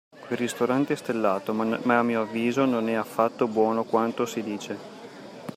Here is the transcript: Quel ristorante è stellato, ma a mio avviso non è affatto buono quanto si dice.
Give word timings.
Quel 0.19 0.39
ristorante 0.39 0.93
è 0.93 0.95
stellato, 0.95 1.53
ma 1.53 1.99
a 1.99 2.01
mio 2.01 2.21
avviso 2.23 2.65
non 2.65 2.89
è 2.89 2.93
affatto 2.93 3.47
buono 3.47 3.83
quanto 3.83 4.25
si 4.25 4.41
dice. 4.41 4.79